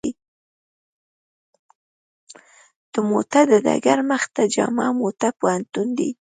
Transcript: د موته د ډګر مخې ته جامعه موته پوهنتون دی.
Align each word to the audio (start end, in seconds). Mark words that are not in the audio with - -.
د 2.91 2.95
موته 3.09 3.41
د 3.49 3.51
ډګر 3.65 3.99
مخې 4.09 4.29
ته 4.35 4.43
جامعه 4.55 4.91
موته 4.99 5.29
پوهنتون 5.39 5.87
دی. 5.97 6.09